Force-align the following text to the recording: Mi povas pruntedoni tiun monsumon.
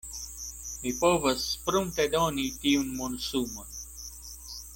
Mi 0.85 0.93
povas 1.01 1.43
pruntedoni 1.67 2.47
tiun 2.65 2.91
monsumon. 3.03 3.81